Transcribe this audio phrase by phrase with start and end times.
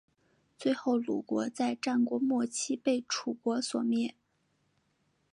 [0.57, 4.15] 最后鲁国在战国末期被楚国所灭。